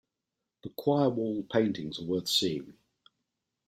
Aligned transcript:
The 0.63 0.69
choir 0.69 1.11
wall 1.11 1.43
paintings 1.43 1.99
are 1.99 2.05
worth 2.05 2.27
seeing. 2.27 2.73